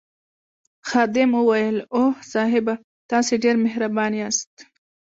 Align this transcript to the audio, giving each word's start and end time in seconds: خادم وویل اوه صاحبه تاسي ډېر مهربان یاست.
خادم 0.89 1.31
وویل 1.35 1.77
اوه 1.95 2.13
صاحبه 2.33 2.73
تاسي 3.11 3.35
ډېر 3.43 3.55
مهربان 3.65 4.11
یاست. 4.21 4.53